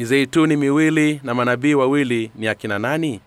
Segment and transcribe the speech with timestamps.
[0.00, 3.20] mizeituni miwili na manabii wawili ni akina nani?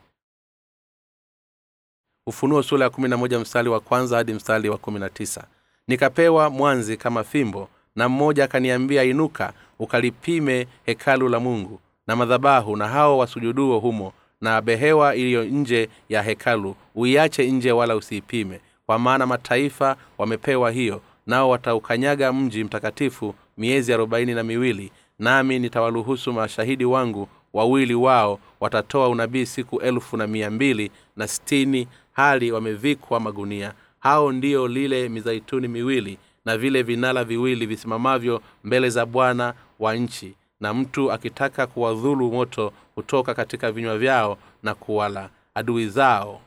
[2.27, 5.47] Ufunuo sura ya kumi na moja mstari wa kwanza hadi mstari wa kumi na tisa.
[5.87, 12.87] Nikapewa mwanzi kama fimbo na mmoja akaniambia inuka ukalipime hekalu la mungu na madhabahu na
[12.87, 19.25] hao wasujuduo humo na behewa iliyo nje ya hekalu uiache nje wala usiipime kwa maana
[19.25, 24.91] mataifa wamepewa hiyo nao wataukanyaga mji mtakatifu miezi arobaini na miwili
[25.23, 31.87] nami nitawaruhusu mashahidi wangu wawili wao watatoa unabii siku elfu na mia mbili na sitini
[32.11, 33.73] hali wamevikwa magunia.
[33.99, 40.33] Hao ndiyo lile mizaituni miwili na vile vinala viwili visimamavyo mbele za bwana wa nchi.
[40.59, 46.41] Na mtu akitaka kuwadhulu moto hutoka katika vinywa vyao na kuwala adui zao.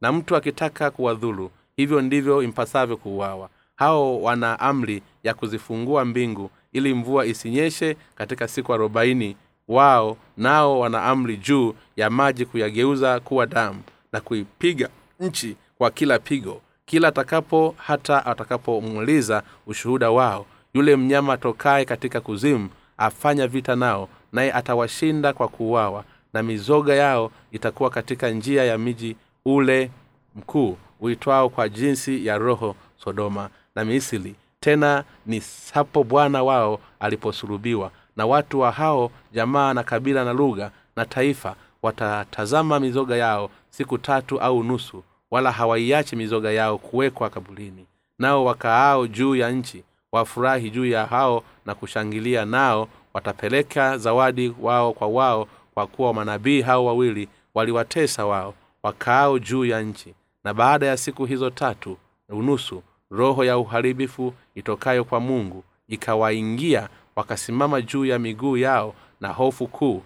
[0.00, 6.94] Na mtu akitaka kuwadhulu hivyo ndivyo impasavyo kuuawa hao wana amri ya kuzifungua mbingu ili
[6.94, 9.36] mvua isinyeshe katika siku arobaini.
[9.68, 14.88] Wao nao wana amri juu ya maji kuyageuza kuwa damu na kuipiga
[15.20, 16.60] nchi kwa kila pigo.
[16.86, 22.68] Kila atakapo hata atakapomuuliza ushuhuda wao yule mnyama atokaye katika kuzimu
[22.98, 29.16] afanya vita nao naye atawashinda kwa kuuawa na mizoga yao itakuwa katika njia ya miji
[29.44, 29.90] ule
[30.36, 35.42] mkuu uitwao kwa jinsi ya roho sodoma na misili tena ni
[35.74, 37.90] hapo bwana wao aliposulubiwa.
[38.16, 43.98] Na watu wa hao jamaa na kabila na lugha na taifa watatazama mizoga yao siku
[43.98, 47.86] tatu au nusu wala hawaiachi mizoga yao kuwekwa kabulini
[48.18, 54.92] nao wakaao juu ya nchi wafurahi juu ya hao na kushangilia nao watapeleka zawadi wao
[54.92, 60.14] kwa wao kwa kuwa manabii hao wawili waliwatesa wao wakaao juu ya nchi.
[60.44, 61.96] Na baada ya siku hizo tatu
[62.28, 69.66] unusu roho ya uharibifu itokayo kwa mungu ikawaingia wakasimama juu ya miguu yao na hofu
[69.66, 70.02] kuu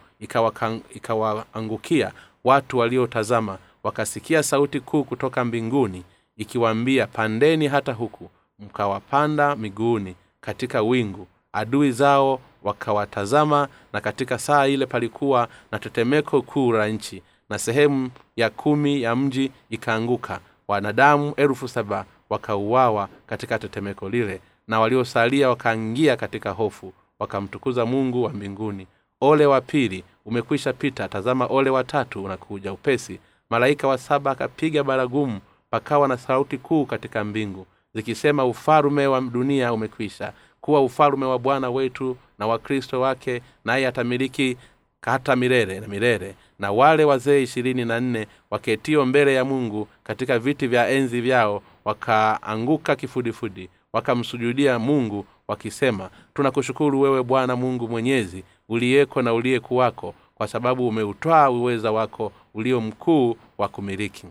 [0.94, 2.12] ikawaangukia
[2.44, 6.04] watu waliotazama wakasikia sauti kuu kutoka mbinguni
[6.36, 11.26] ikiwaambia pandeni hata huku mkawapanda miguuni katika wingu.
[11.52, 18.10] Adui zao wakawatazama na katika saa ile palikuwa na tetemeko kuu la nchi na sehemu
[18.36, 20.40] ya kumi ya mji ikaanguka.
[20.68, 28.30] Wanadamu elfu saba wakauawa katika tetemeko lile na waliosalia wakaingia katika hofu wakamtukuza mungu wa
[28.32, 28.86] mbinguni.
[29.20, 33.20] Ole wa pili umekwisha pita tazama ole wa tatu unakuja upesi.
[33.50, 39.72] Malaika wa saba akapiga baragumu pakawa na sauti kuu katika mbingu zikisema ufalume wa dunia
[39.72, 40.32] umekwisha.
[40.60, 44.56] Kuwa ufalume wa bwana wetu na wakristo wake naye atamiliki
[45.02, 46.34] hata milele na milele.
[46.58, 51.62] Na wale wazee ishirini na nne waketio mbele ya mungu katika viti vya enzi vyao
[51.84, 60.88] wakaanguka kifudifudi wakamsujudia mungu wakisema tunakushukuru wewe bwana mungu mwenyezi uliyeko na uliyekuwako kwa sababu
[60.88, 64.26] umeutwaa uweza wako ulio mkuu wa kumiliki.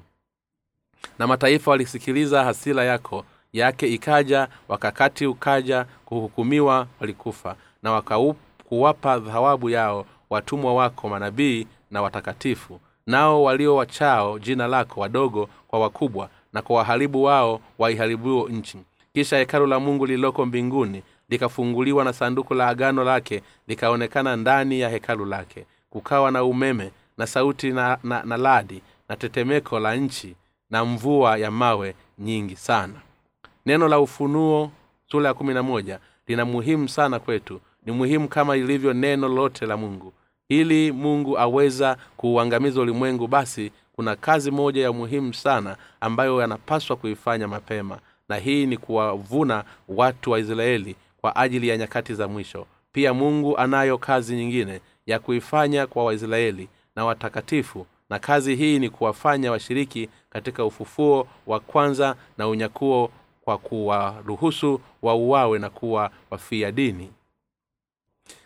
[1.20, 10.06] Na mataifa walisikiliza hasira yako yake ikaja wakakati ukaja kuhukumiwa walikufa na wakakuwapa thawabu yao
[10.30, 16.76] watumwa wako manabii na watakatifu nao walio wachao jina lako wadogo kwa wakubwa na kwa
[16.76, 18.78] waharibu wao waiharibuo nchi.
[19.14, 24.90] Kisha hekalu la mungu lililoko mbinguni likafunguliwa na sanduku la agano lake likaonekana ndani ya
[24.90, 25.66] hekalu lake.
[25.90, 30.36] Kukawa na umeme na sauti na, na, na ladi na tetemeko la nchi
[30.70, 32.94] na mvua ya mawe nyingi sana.
[33.66, 34.72] Neno la ufunuo
[35.12, 37.62] sura ya kumi na moja lina muhimu sana kwetu.
[37.86, 40.14] Ni muhimu kama ilivyo neno lote la mungu.
[40.50, 47.48] Ili mungu aweza kuuangamiza ulimwengu basi kuna kazi moja ya muhimu sana ambayo yanapaswa kuifanya
[47.48, 48.00] mapema.
[48.30, 52.68] Na hii ni kuwavuna watu wa israeli kwa ajili ya nyakati za mwisho.
[52.92, 57.86] Pia mungu anayo kazi nyingine ya kuifanya kwa waisraeli na watakatifu.
[58.10, 63.12] Na kazi hii ni kuwafanya washiriki katika ufufuo wa kwanza na unyakuo
[63.42, 67.12] kwa kuwaruhusu wauawe na kuwa wafia dini.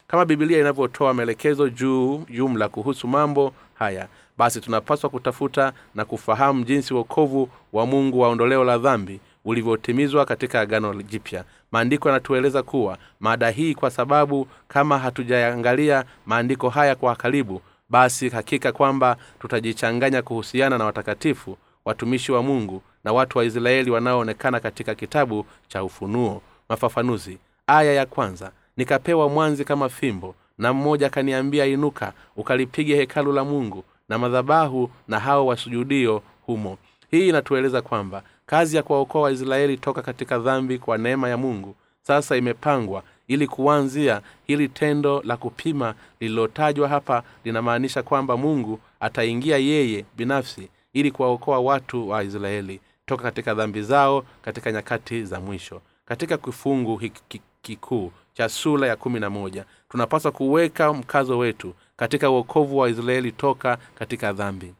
[0.07, 6.93] Kama bibilia inavyotoa maelekezo juu jumla kuhusu mambo haya basi tunapaswa kutafuta na kufahamu jinsi
[6.93, 11.43] wokovu wa mungu wa ondoleo la dhambi ulivyotimizwa katika agano jipya.
[11.71, 18.71] Maandiko yanatueleza kuwa mada hii kwa sababu kama hatujaangalia maandiko haya kwa karibu basi hakika
[18.71, 25.45] kwamba tutajichanganya kuhusiana na watakatifu watumishi wa mungu na watu wa israeli wanaoonekana katika kitabu
[25.67, 26.41] cha ufunuo.
[26.69, 27.37] Mafafanuzi.
[27.67, 28.51] Aya ya kwanza.
[28.77, 35.19] Nikapewa mwanzi kama fimbo na mmoja akaniambia inuka ukalipige hekalu la mungu na madhabahu na
[35.19, 36.77] hao wasujudio humo.
[37.11, 42.37] Hii inatueleza kwamba kazi ya kuwaokoa waisraeli toka katika dhambi kwa neema ya mungu sasa
[42.37, 50.69] imepangwa ili kuanzia hili tendo la kupima lililotajwa hapa linamaanisha kwamba mungu ataingia yeye binafsi
[50.93, 55.81] ili kuwaokoa watu wa israeli toka katika dhambi zao katika nyakati za mwisho.
[56.05, 62.29] Katika kifungu hiki kikuu cha sura ya kumi na moja tunapaswa kuweka mkazo wetu katika
[62.29, 64.73] uokovu wa israeli toka katika dhambi.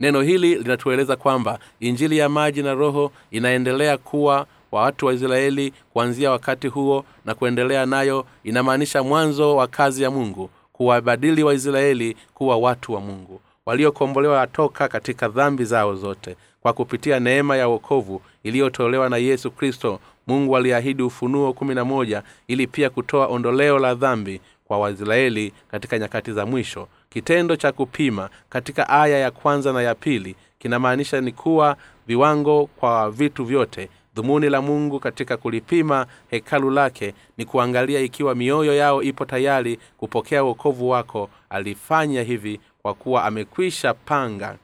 [0.00, 5.72] Neno hili linatueleza kwamba injili ya maji na roho inaendelea kuwa wa watu wa israeli
[5.92, 12.56] kuanzia wakati huo na kuendelea nayo inamaanisha mwanzo wa kazi ya mungu kuwabadili waisraeli kuwa
[12.56, 19.08] watu wa mungu waliokombolewa toka katika dhambi zao zote kwa kupitia neema ya wokovu iliyotolewa
[19.08, 24.40] na yesu kristo mungu aliahidi ufunuo kumi na moja ili pia kutoa ondoleo la dhambi
[24.72, 26.88] kwa waisraeli katika nyakati za mwisho.
[27.10, 31.76] Kitendo cha kupima katika aya ya kwanza na ya pili kinamaanisha ni kuwa
[32.06, 38.74] viwango kwa vitu vyote dhumuni la mungu katika kulipima hekalu lake ni kuangalia ikiwa mioyo
[38.76, 41.30] yao ipo tayari kupokea uokovu wako.
[41.50, 44.56] Alifanya hivi kwa kuwa amekwisha panga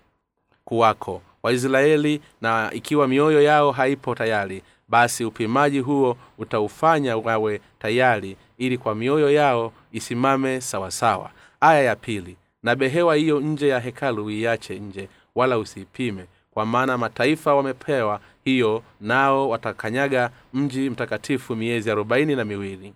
[0.64, 1.22] kuwako.
[1.42, 8.94] Waisraeli na ikiwa mioyo yao haipo tayari basi upimaji huo utaufanya wawe tayari ili kwa
[8.94, 11.30] mioyo yao isimame sawasawa.
[11.60, 16.98] Aya ya pili na behewa hiyo nje ya hekalu uiache nje wala usiipime kwa maana
[16.98, 22.94] mataifa wamepewa hiyo nao watakanyaga mji mtakatifu miezi arobaini na miwili.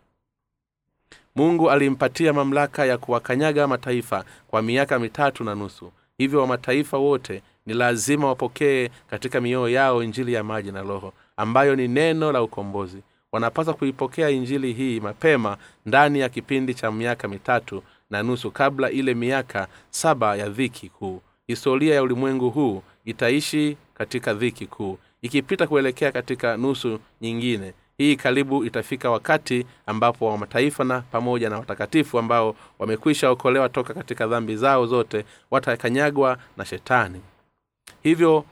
[1.37, 5.93] Mungu alimpatia mamlaka ya kuwakanyaga mataifa kwa miaka mitatu na nusu.
[6.19, 11.12] Hivyo wa mataifa wote ni lazima wapokee katika mioyo yao injili ya maji na roho
[11.37, 13.02] ambayo ni neno la ukombozi.
[13.32, 15.56] Wanapaswa kuipokea injili hii mapema
[15.87, 21.20] ndani ya kipindi cha miaka mitatu na nusu kabla ile miaka saba ya dhiki kuu.
[21.46, 24.99] Historia ya ulimwengu huu itaishi katika dhiki kuu.
[25.23, 31.58] Ikipita kuelekea katika nusu nyingine hii karibu itafika wakati ambapo wa mataifa na pamoja na
[31.58, 37.20] watakatifu ambao wamekwisha okolewa toka katika dhambi zao zote watakanyagwa na shetani.
[38.02, 38.44] Hivyo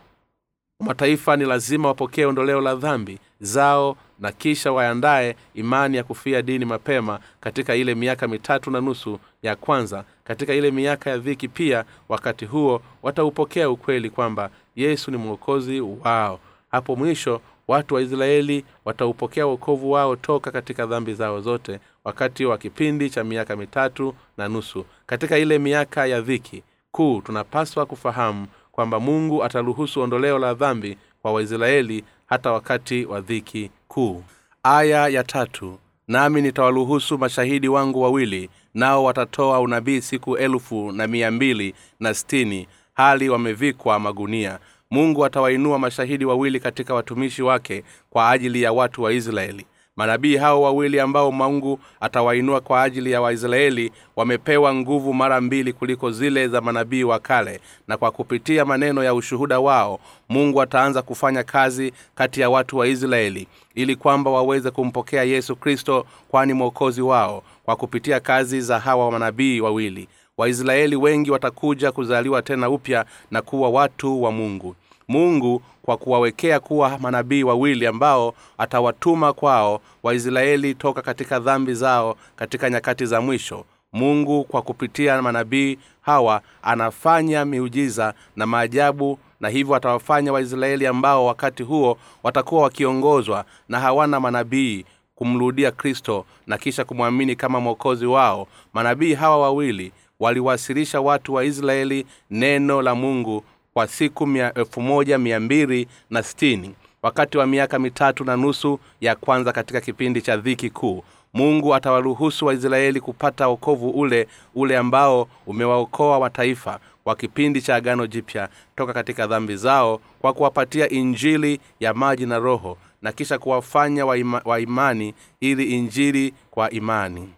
[0.81, 6.65] mataifa ni lazima wapokee ondoleo la dhambi zao na kisha waandaye imani ya kufia dini
[6.65, 10.05] mapema katika ile miaka mitatu na nusu ya kwanza.
[10.25, 16.41] Katika ile miaka ya dhiki pia wakati huo wataupokea ukweli kwamba yesu ni mwokozi wao.
[16.71, 22.59] Hapo mwisho watu wa israeli wataupokea wokovu wao toka katika dhambi zao zote wakati wa
[22.59, 24.85] kipindi cha miaka mitatu na nusu.
[25.07, 26.63] Katika ile miaka ya dhiki
[26.93, 33.71] kuu tunapaswa kufahamu kwamba mungu ataruhusu ondoleo la dhambi kwa waisraeli hata wakati wa dhiki
[33.89, 34.23] kuu.
[34.63, 35.79] Aya ya tatu
[36.09, 42.69] nami nitawaruhusu mashahidi wangu wawili nao watatoa unabii siku elfu na mia mbili na sitini
[42.95, 44.59] hali wamevikwa magunia.
[44.91, 49.67] Mungu atawainua mashahidi wawili katika watumishi wake kwa ajili ya watu wa israeli
[50.01, 56.11] manabii hao wawili ambao mungu atawainua kwa ajili ya waisraeli wamepewa nguvu mara mbili kuliko
[56.11, 57.61] zile za manabii wa kale.
[57.89, 62.87] Na kwa kupitia maneno ya ushuhuda wao mungu ataanza kufanya kazi kati ya watu wa
[62.89, 69.11] israeli ili kwamba waweze kumpokea yesu kristo kwani mwokozi wao kwa kupitia kazi za hawa
[69.13, 70.09] manabii wawili.
[70.37, 74.77] Waisraeli wengi watakuja kuzaliwa tena upya na kuwa watu wa mungu
[75.11, 82.71] mungu kwa kuwawekea kuwa manabii wawili ambao atawatuma kwao waisraeli toka katika dhambi zao katika
[82.71, 83.65] nyakati za mwisho.
[83.93, 91.63] Mungu kwa kupitia manabii hawa anafanya miujiza na maajabu na hivyo atawafanya waisraeli ambao wakati
[91.63, 98.47] huo watakuwa wakiongozwa na hawana manabii kumrudia kristo na kisha kumwamini kama mwokozi wao.
[98.73, 103.45] Manabii hawa wawili waliwasilisha watu wa israeli neno la mungu
[103.81, 109.15] kwa siku elfu moja mia mbili na sitini wakati wa miaka mitatu na nusu ya
[109.17, 111.05] kwanza katika kipindi cha dhiki kuu.
[111.35, 118.49] Mungu atawaruhusu waisraeli kupata wokovu ule ule ambao umewaokoa mataifa kwa kipindi cha agano jipya
[118.77, 124.43] toka katika dhambi zao kwa kuwapatia injili ya maji na roho na kisha kuwafanya waima,
[124.45, 127.29] waimani ili injili kwa imani.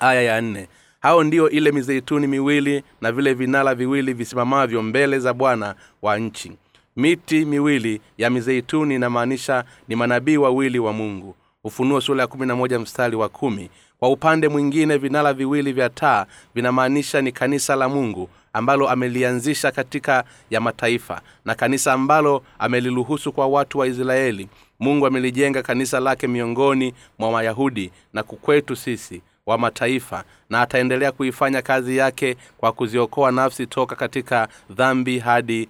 [0.00, 0.68] Aya ya nne
[1.00, 6.52] hao ndio ile mizeituni miwili na vile vinala viwili visimamavyo mbele za bwana wa nchi.
[6.96, 11.34] Miti miwili ya mizeituni inamaanisha ni manabii wawili wa mungu.
[11.64, 13.70] Ufunuo sura ya kumi na moja mstari wa kumi.
[13.98, 20.24] Kwa upande mwingine vinala viwili vya taa vinamaanisha ni kanisa la mungu ambalo amelianzisha katika
[20.50, 24.48] ya mataifa na kanisa ambalo ameliruhusu kwa watu wa israeli.
[24.80, 31.62] Mungu amelijenga kanisa lake miongoni mwa wayahudi na kukwetu sisi wa mataifa na ataendelea kuifanya
[31.62, 35.68] kazi yake kwa kuziokoa nafsi toka katika dhambi hadi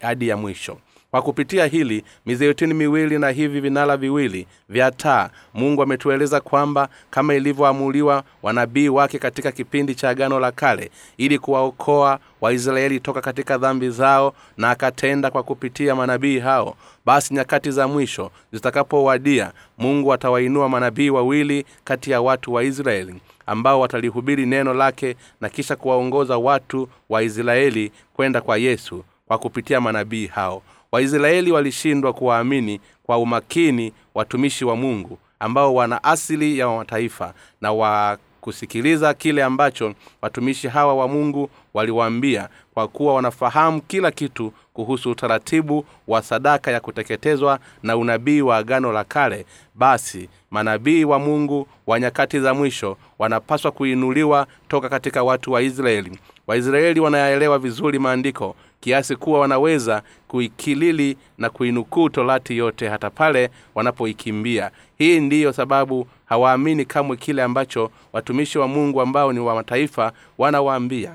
[0.00, 0.78] hadi ya mwisho
[1.10, 7.34] kwa kupitia hili mizeituni miwili na hivi vinala viwili vya taa mungu ametueleza kwamba kama
[7.34, 13.90] ilivyoamuliwa wanabii wake katika kipindi cha agano la kale ili kuwaokoa waisraeli toka katika dhambi
[13.90, 21.10] zao na akatenda kwa kupitia manabii hao basi nyakati za mwisho zitakapowadia mungu atawainua manabii
[21.10, 23.14] wawili kati ya watu wa israeli
[23.46, 29.80] ambao watalihubiri neno lake na kisha kuwaongoza watu wa israeli kwenda kwa yesu kwa kupitia
[29.80, 30.62] manabii hao
[30.92, 38.18] waisraeli walishindwa kuwaamini kwa umakini watumishi wa mungu ambao wana asili ya mataifa na wa
[38.40, 45.84] kusikiliza kile ambacho watumishi hawa wa mungu waliwaambia kwa kuwa wanafahamu kila kitu kuhusu utaratibu
[46.08, 49.46] wa sadaka ya kuteketezwa na unabii wa agano la kale.
[49.74, 56.18] Basi manabii wa mungu wa nyakati za mwisho wanapaswa kuinuliwa toka katika watu wa israeli
[56.48, 64.70] waisraeli wanayaelewa vizuri maandiko kiasi kuwa wanaweza kuikilili na kuinukuu torati yote hata pale wanapoikimbia.
[64.98, 71.14] Hii ndiyo sababu hawaamini kamwe kile ambacho watumishi wa mungu ambao ni wa mataifa wanawaambia.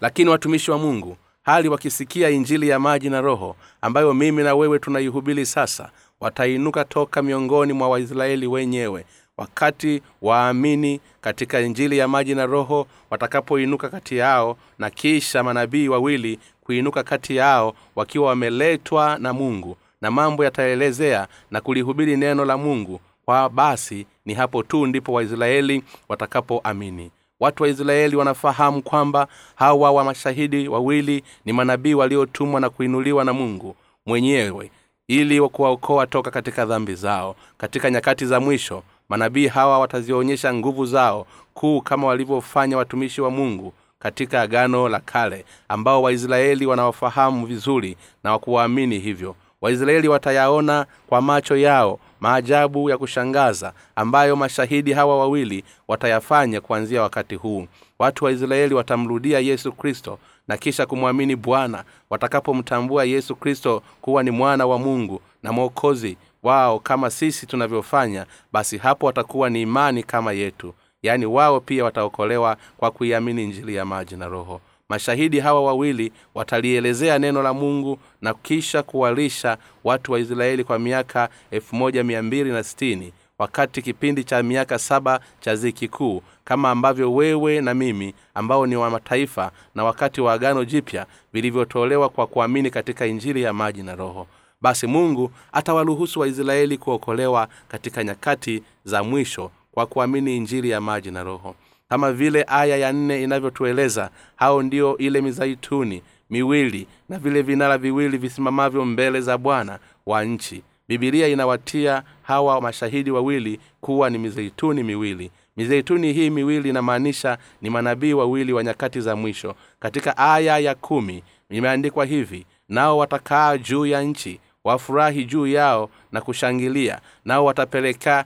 [0.00, 4.78] Lakini watumishi wa mungu hali wakisikia injili ya maji na roho ambayo mimi na wewe
[4.78, 9.04] tunaihubiri sasa watainuka toka miongoni mwa waisraeli wenyewe
[9.36, 16.38] wakati waamini katika injili ya maji na roho watakapoinuka kati yao na kisha manabii wawili
[16.64, 23.00] kuinuka kati yao wakiwa wameletwa na mungu na mambo yataelezea na kulihubiri neno la mungu
[23.24, 27.10] kwa basi ni hapo tu ndipo waisraeli watakapoamini.
[27.40, 33.32] Watu wa israeli wanafahamu kwamba hawa wa mashahidi wawili ni manabii waliotumwa na kuinuliwa na
[33.32, 33.76] mungu
[34.06, 34.70] mwenyewe
[35.08, 37.36] ili kuwaokoa toka katika dhambi zao.
[37.58, 43.72] Katika nyakati za mwisho manabii hawa watazionyesha nguvu zao kuu kama walivyofanya watumishi wa mungu
[43.98, 49.36] katika agano la kale ambao waisraeli wanawafahamu vizuri na wakuwaamini hivyo.
[49.60, 57.34] Waisraeli watayaona kwa macho yao maajabu ya kushangaza ambayo mashahidi hawa wawili watayafanya kuanzia wakati
[57.34, 57.66] huu.
[57.98, 60.18] Watu wa israeli watamrudia yesu kristo
[60.48, 66.78] na kisha kumwamini bwana watakapomtambua yesu kristo kuwa ni mwana wa mungu na mwokozi wao
[66.78, 70.74] kama sisi tunavyofanya basi hapo watakuwa ni imani kama yetu.
[71.02, 74.60] Yaani wao pia wataokolewa kwa kuiamini njili ya maji na roho.
[74.88, 81.28] Mashahidi hawa wawili watalielezea neno la mungu na kisha kuwalisha watu wa israeli kwa miaka
[81.50, 86.70] elfu moja mia mbili na sitini wakati kipindi cha miaka saba cha ziki kuu kama
[86.70, 92.26] ambavyo wewe na mimi ambao ni wa mataifa na wakati wa agano jipya vilivyotolewa kwa
[92.26, 94.26] kuamini katika injili ya maji na roho
[94.64, 101.22] basi mungu atawaruhusu waisraeli kuokolewa katika nyakati za mwisho kwa kuamini injili ya maji na
[101.22, 101.54] roho.
[101.88, 108.18] Kama vile aya ya nne inavyotueleza hao ndio ile mizaituni miwili na vile vinara viwili
[108.18, 110.62] visimamavyo mbele za bwana wa nchi.
[110.88, 115.30] Bibilia inawatia hawa mashahidi wawili kuwa ni mizeituni miwili.
[115.56, 119.54] Mizeituni hii miwili inamaanisha ni manabii wawili wa nyakati za mwisho.
[119.80, 126.20] Katika aya ya kumi imeandikwa hivi nao watakaa juu ya nchi wafurahi juu yao na
[126.20, 127.00] kushangilia.
[127.24, 128.24] Nao watapeleka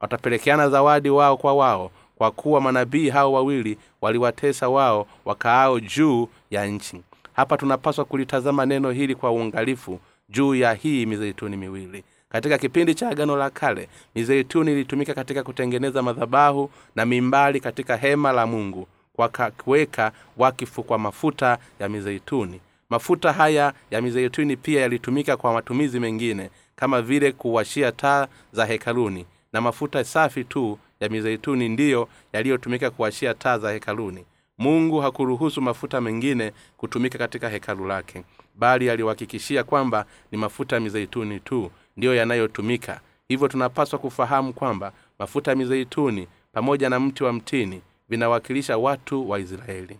[0.00, 6.66] watapelekeana zawadi wao kwa wao kwa kuwa manabii hao wawili waliwatesa wao wakaao juu ya
[6.66, 7.02] nchi.
[7.32, 12.04] Hapa tunapaswa kulitazama neno hili kwa uangalifu juu ya hii mizeituni miwili.
[12.28, 18.32] Katika kipindi cha agano la kale mizeituni ilitumika katika kutengeneza madhabahu na mimbali katika hema
[18.32, 19.28] la mungu kwa
[19.64, 26.50] kuweka wakifu kwa mafuta ya mizeituni mafuta haya ya mizeituni pia yalitumika kwa matumizi mengine
[26.76, 29.26] kama vile kuwashia taa za hekaluni.
[29.52, 34.24] Na mafuta safi tu ya mizeituni ndiyo yaliyotumika kuwashia taa za hekaluni.
[34.58, 41.40] Mungu hakuruhusu mafuta mengine kutumika katika hekalu lake bali aliwahakikishia kwamba ni mafuta ya mizeituni
[41.40, 43.00] tu ndiyo yanayotumika.
[43.28, 49.38] Hivyo tunapaswa kufahamu kwamba mafuta ya mizeituni pamoja na mti wa mtini vinawakilisha watu wa
[49.38, 49.98] israeli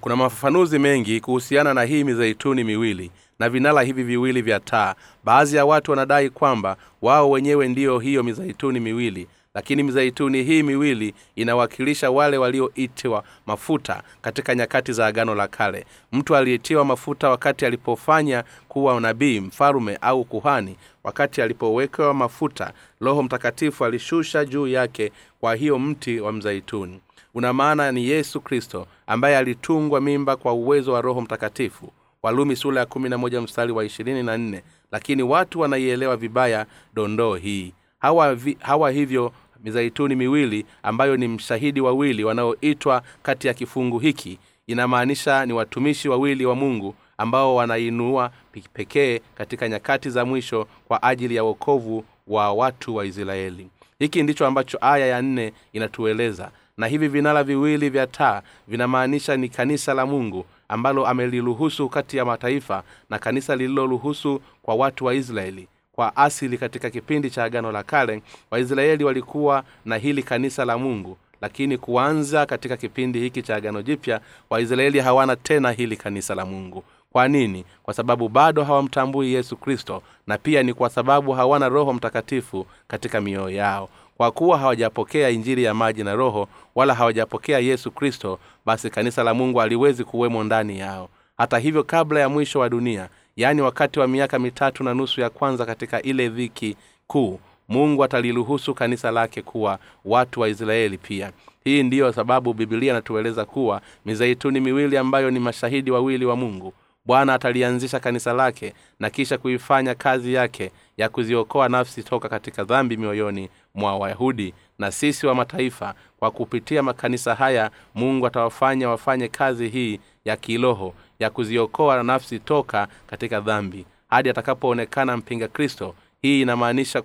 [0.00, 4.94] kuna mafafanuzi mengi kuhusiana na hii mizeituni miwili na vinala hivi viwili vya taa.
[5.24, 11.14] Baadhi ya watu wanadai kwamba wao wenyewe ndiyo hiyo mizeituni miwili lakini mizeituni hii miwili
[11.36, 15.86] inawakilisha wale walioitiwa mafuta katika nyakati za agano la kale.
[16.12, 23.84] Mtu aliyetiwa mafuta wakati alipofanya kuwa nabii mfalume au kuhani wakati alipowekewa mafuta roho mtakatifu
[23.84, 27.00] alishusha juu yake kwa hiyo mti wa mzeituni
[27.36, 31.92] una maana ni yesu kristo ambaye alitungwa mimba kwa uwezo wa roho mtakatifu.
[32.22, 34.62] Walumi sula ya kumi na moja mstari wa ishirini na nne.
[34.92, 37.72] Lakini watu wanaielewa vibaya dondoo hii.
[37.98, 39.32] Hawa, vi, hawa hivyo
[39.64, 44.38] mizaituni miwili ambayo ni mshahidi wawili wanaoitwa kati ya kifungu hiki.
[44.66, 48.30] Inamaanisha ni watumishi wawili wa mungu ambao wanainua
[48.72, 53.68] pekee katika nyakati za mwisho kwa ajili ya wokovu wa watu wa israeli.
[53.98, 59.48] Hiki ndicho ambacho aya ya nne inatueleza na hivi vinara viwili vya taa vinamaanisha ni
[59.48, 65.68] kanisa la mungu ambalo ameliruhusu kati ya mataifa na kanisa lililoruhusu kwa watu wa israeli.
[65.92, 71.16] Kwa asili katika kipindi cha agano la kale waisraeli walikuwa na hili kanisa la mungu.
[71.40, 76.84] Lakini kuanza katika kipindi hiki cha agano jipya waisraeli hawana tena hili kanisa la mungu.
[77.12, 77.64] Kwa nini?
[77.82, 83.20] Kwa sababu bado hawamtambui yesu kristo na pia ni kwa sababu hawana roho mtakatifu katika
[83.20, 88.90] mioyo yao kwa kuwa hawajapokea injili ya maji na roho wala hawajapokea yesu kristo basi
[88.90, 91.08] kanisa la mungu aliwezi kuwemo ndani yao.
[91.38, 95.30] Hata hivyo kabla ya mwisho wa dunia yaani wakati wa miaka mitatu na nusu ya
[95.30, 101.32] kwanza katika ile dhiki kuu mungu ataliruhusu kanisa lake kuwa watu wa israeli pia.
[101.64, 106.72] Hii ndiyo sababu bibilia inatueleza kuwa mizeituni miwili ambayo ni mashahidi wawili wa mungu
[107.06, 112.96] bwana atalianzisha kanisa lake na kisha kuifanya kazi yake ya kuziokoa nafsi toka katika dhambi
[112.96, 115.94] mioyoni mwa wayahudi na sisi wa mataifa.
[116.18, 122.88] Kwa kupitia makanisa haya mungu atawafanya wafanye kazi hii ya kiroho ya kuziokoa nafsi toka
[123.06, 123.86] katika dhambi.
[124.08, 125.94] Hadi atakapoonekana mpinga kristo.
[126.22, 127.02] Hii inamaanisha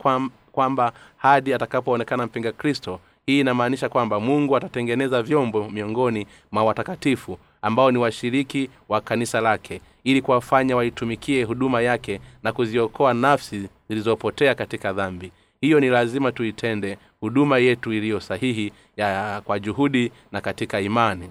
[0.51, 7.91] kwamba hadi atakapoonekana mpinga kristo hii inamaanisha kwamba mungu atatengeneza vyombo miongoni mwa watakatifu ambao
[7.91, 14.93] ni washiriki wa kanisa lake ili kuwafanya waitumikie huduma yake na kuziokoa nafsi zilizopotea katika
[14.93, 15.31] dhambi.
[15.61, 21.29] Hiyo ni lazima tuitende huduma yetu iliyo sahihi ya kwa juhudi na katika imani.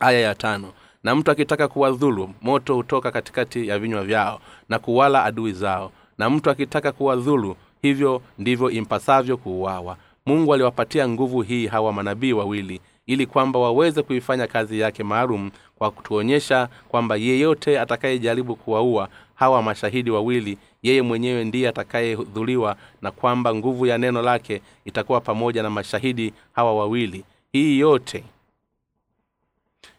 [0.00, 0.72] Aya ya tano.
[1.04, 5.92] Na mtu akitaka kuwadhulu moto hutoka katikati ya vinywa vyao na kuwala adui zao.
[6.18, 9.96] Na mtu akitaka kuwadhulu hivyo ndivyo impasavyo kuuawa.
[10.26, 15.90] Mungu aliwapatia nguvu hii hawa manabii wawili ili kwamba waweze kuifanya kazi yake maalum kwa
[15.90, 23.86] kutuonyesha kwamba yeyote atakayejaribu kuwaua hawa mashahidi wawili yeye mwenyewe ndiye atakayehudhuliwa na kwamba nguvu
[23.86, 27.24] ya neno lake itakuwa pamoja na mashahidi hawa wawili.
[27.52, 28.24] Hii yote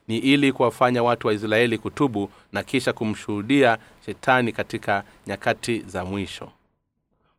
[0.08, 6.50] ni ili kuwafanya watu wa israeli kutubu na kisha kumshuhudia shetani katika nyakati za mwisho.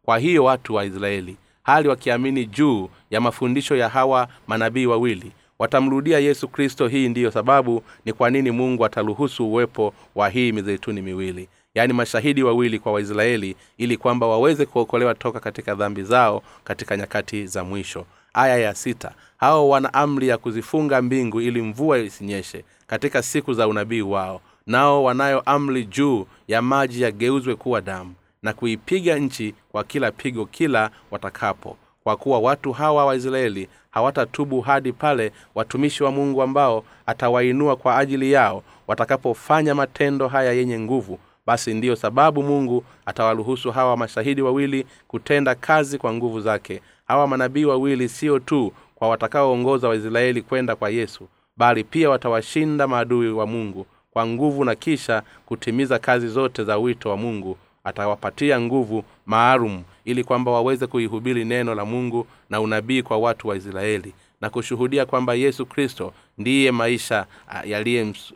[0.05, 6.19] Kwa hiyo watu wa israeli hali wakiamini juu ya mafundisho ya hawa manabii wawili watamrudia
[6.19, 6.89] yesu kristo.
[6.89, 12.43] Hii ndiyo sababu ni kwa nini mungu ataruhusu uwepo wa hii mizeituni miwili yaani mashahidi
[12.43, 18.07] wawili kwa waisraeli ili kwamba waweze kuokolewa toka katika dhambi zao katika nyakati za mwisho.
[18.35, 23.69] Aya ya sita hao wana amri ya kuzifunga mbingu ili mvua isinyeshe katika siku za
[23.69, 29.85] unabii wao nao wanayo amri juu ya maji yageuzwe kuwa damu na kuipiga nchi kwa
[29.85, 36.43] kila pigo kila watakapo kwa kuwa watu hawa waisraeli hawatatubu hadi pale watumishi wa mungu
[36.43, 41.19] ambao atawainua kwa ajili yao watakapofanya matendo haya yenye nguvu.
[41.47, 46.83] Basi ndiyo sababu mungu atawaruhusu hawa mashahidi wawili kutenda kazi kwa nguvu zake.
[47.09, 53.31] Hawa manabii wawili sio tu kwa watakaoongoza waisraeli kwenda kwa yesu bali pia watawashinda maadui
[53.33, 57.57] wa mungu kwa nguvu na kisha kutimiza kazi zote za wito wa mungu
[57.91, 63.57] atawapatia nguvu maalum ili kwamba waweze kuihubiri neno la mungu na unabii kwa watu wa
[63.57, 67.27] israeli na kushuhudia kwamba yesu kristo ndiye maisha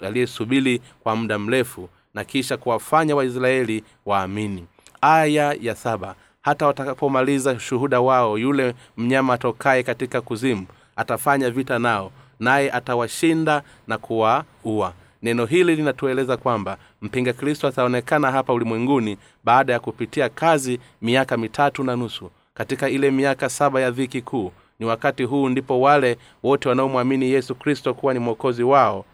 [0.00, 4.66] yaliyesubiri kwa muda mrefu na kisha kuwafanya waisraeli waamini.
[5.00, 12.10] Aya ya saba hata watakapomaliza shuhuda wao yule mnyama atokaye katika kuzimu atafanya vita nao
[12.40, 14.92] naye atawashinda na kuwaua
[15.24, 21.84] neno hili linatueleza kwamba mpinga kristo ataonekana hapa ulimwenguni baada ya kupitia kazi miaka mitatu
[21.84, 22.30] na nusu.
[22.54, 27.54] Katika ile miaka saba ya dhiki kuu ni wakati huu ndipo wale wote wanaomwamini yesu
[27.54, 29.04] kristo kuwa ni mwokozi wao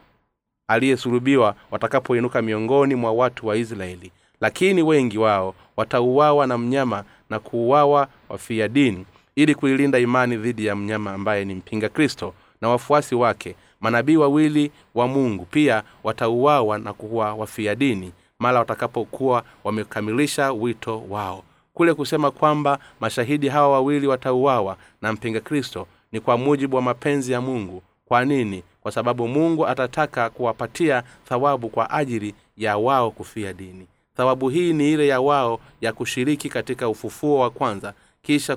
[0.69, 4.13] aliyesulubiwa watakapoinuka miongoni mwa watu wa israeli.
[4.41, 10.77] Lakini wengi wao watauawa na mnyama na kuuawa wafia dini ili kuilinda imani dhidi ya
[10.77, 15.45] mnyama ambaye ni mpinga kristo na wafuasi wake manabii wawili wa mungu.
[15.51, 21.43] Pia watauawa na kuwa wafia dini mara watakapokuwa wamekamilisha wito wao.
[21.75, 27.33] Kule kusema kwamba mashahidi hawa wawili watauawa na mpinga kristo ni kwa mujibu wa mapenzi
[27.33, 27.83] ya mungu.
[28.07, 28.63] Kwa nini?
[28.81, 33.87] Kwa sababu mungu atataka kuwapatia thawabu kwa ajili ya wao kufia dini.
[34.17, 38.57] Thawabu hii ni ile ya wao ya kushiriki katika ufufuo wa kwanza kisha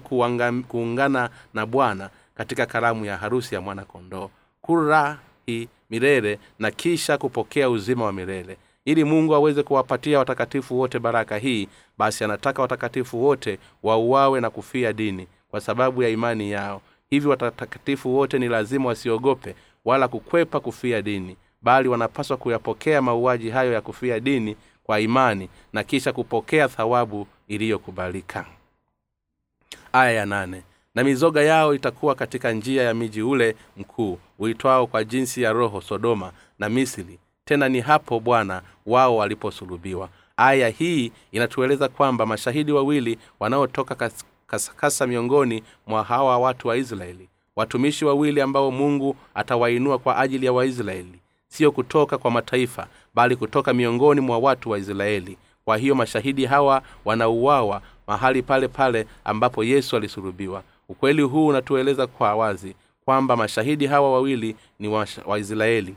[0.67, 4.29] kuungana na bwana katika karamu ya harusi ya mwana kondoo
[4.63, 8.57] kurahi milele na kisha kupokea uzima wa milele.
[8.85, 14.93] Ili mungu aweze kuwapatia watakatifu wote baraka hii basi anataka watakatifu wote wauawe na kufia
[14.93, 16.81] dini kwa sababu ya imani yao.
[17.09, 23.73] Hivyo watakatifu wote ni lazima wasiogope wala kukwepa kufia dini bali wanapaswa kuyapokea mauaji hayo
[23.73, 28.45] ya kufia dini kwa imani na kisha kupokea thawabu iliyokubalika.
[29.93, 30.63] Aya ya nane
[30.95, 35.81] na mizoga yao itakuwa katika njia ya miji ule mkuu uitwao kwa jinsi ya roho
[35.81, 37.19] sodoma na misri.
[37.45, 45.07] Tena ni hapo bwana wao waliposulubiwa aya hii inatueleza kwamba mashahidi wawili wanaotoka kas- kasakasa
[45.07, 47.29] miongoni mwa hawa watu wa israeli.
[47.55, 51.19] Watumishi wawili ambao mungu atawainua kwa ajili ya waisraeli.
[51.47, 55.37] Sio kutoka kwa mataifa bali kutoka miongoni mwa watu wa israeli.
[55.65, 62.35] Kwa hiyo mashahidi hawa wanauawa mahali pale pale ambapo yesu alisulubiwa ukweli huu unatueleza kwa
[62.35, 62.75] wazi
[63.05, 64.87] kwamba mashahidi hawa wawili ni
[65.25, 65.95] waisraeli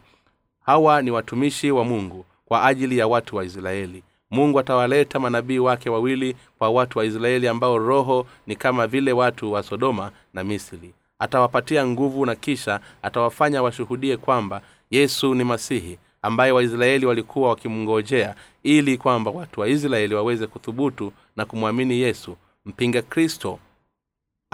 [0.67, 4.03] hawa ni watumishi wa mungu kwa ajili ya watu wa israeli.
[4.31, 9.53] Mungu atawaleta manabii wake wawili kwa watu wa israeli ambao roho ni kama vile watu
[9.53, 10.95] wa sodoma na misri.
[11.19, 18.99] Atawapatia nguvu na kisha atawafanya washuhudie kwamba yesu ni masihi ambaye waisraeli walikuwa wakimngojea ili
[18.99, 22.37] kwamba watu wa israeli waweze kuthubutu na kumwamini yesu.
[22.67, 23.59] Mpinga kristo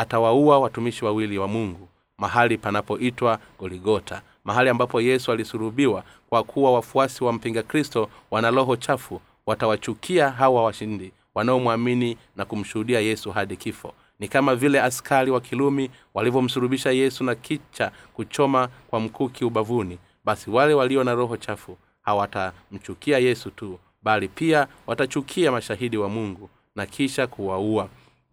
[0.02, 1.88] atawaua watumishi wawili wa mungu
[2.18, 8.76] mahali panapoitwa goligota mahali ambapo yesu alisurubiwa kwa kuwa wafuasi wa mpinga kristo wana roho
[8.76, 13.92] chafu watawachukia hawa washindi wanaomwamini na kumshuhudia yesu hadi kifo.
[14.18, 20.50] Ni kama vile askari wa kilumi walivyomsurubisha yesu na kicha kuchoma kwa mkuki ubavuni basi
[20.50, 26.86] wale walio na roho chafu hawatamchukia yesu tu bali pia watachukia mashahidi wa mungu na
[26.86, 27.88] kisha kuwaua.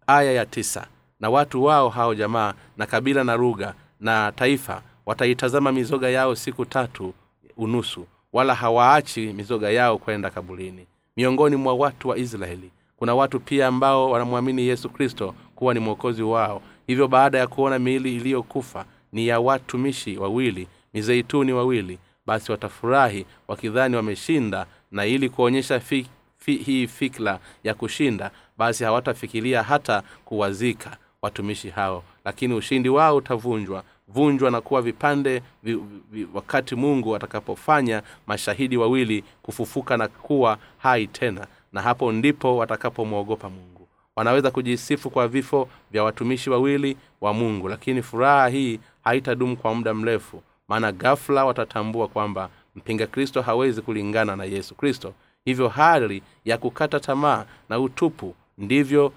[0.06, 0.86] Aya ya tisa
[1.20, 6.64] na watu wao hao jamaa na kabila na lugha na taifa wataitazama mizoga yao siku
[6.64, 7.14] tatu
[7.56, 10.86] unusu wala hawaachi mizoga yao kwenda kabulini.
[11.16, 16.22] Miongoni mwa watu wa israeli kuna watu pia ambao wanamwamini yesu kristo kuwa ni mwokozi
[16.22, 16.62] wao.
[16.86, 23.96] Hivyo baada ya kuona miili iliyokufa ni ya watumishi wawili mizeituni wawili basi watafurahi wakidhani
[23.96, 26.06] wameshinda na ili kuonyesha fi,
[26.38, 30.96] fi, hii fikra ya kushinda basi hawatafikiria hata kuwazika
[31.30, 32.02] watumishi hao.
[32.24, 33.82] Lakini ushindi wao utavunjwa.
[34.08, 35.74] Vunjwa na kuwa vipande vi,
[36.10, 41.46] vi, wakati mungu atakapofanya mashahidi wawili kufufuka na kuwa hai tena.
[41.72, 43.88] Na hapo ndipo watakapomwogopa mungu.
[44.16, 47.68] Wanaweza kujisifu kwa vifo vya watumishi wawili wa mungu.
[47.68, 50.42] Lakini furaha hii haitadumu kwa muda mrefu.
[50.68, 55.14] Maana gafla watatambua kwamba mpinga kristo hawezi kulingana na yesu kristo.
[55.44, 59.12] Hivyo hali ya kukata tamaa na utupu ndivyo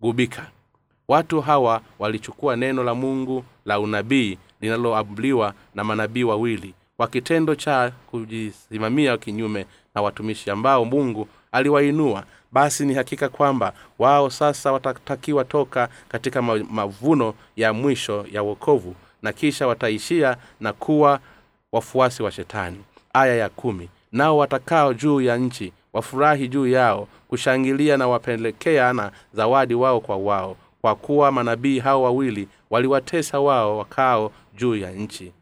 [0.00, 0.46] vitakavyowagubika
[1.08, 7.92] watu hawa walichukua neno la mungu la unabii linaloabuliwa na manabii wawili kwa kitendo cha
[8.10, 12.24] kujisimamia kinyume na watumishi ambao mungu aliwainua.
[12.52, 19.32] Basi ni hakika kwamba wao sasa watatakiwa toka katika mavuno ya mwisho ya wokovu na
[19.32, 21.20] kisha wataishia na kuwa
[21.72, 22.80] wafuasi wa shetani.
[23.12, 29.74] Aya ya kumi nao watakao juu ya nchi wafurahi juu yao kushangilia na wapelekeana zawadi
[29.74, 35.32] wao kwa wao kwa kuwa manabii hao wawili waliwatesa wao wakao juu ya nchi.